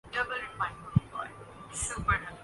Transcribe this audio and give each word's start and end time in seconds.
یہ 0.03 0.19
اصلاحات 0.19 0.73
خود 0.83 1.01
ایک 1.01 1.97
انقلاب 1.97 2.23
تھا۔ 2.23 2.31